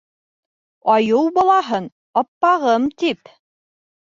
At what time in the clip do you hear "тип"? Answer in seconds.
3.03-3.33